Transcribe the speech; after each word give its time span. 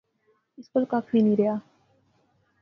اس 0.57 0.65
کول 0.71 0.83
ککھ 0.91 1.09
وی 1.11 1.19
نی 1.25 1.33
رہیا 1.39 1.55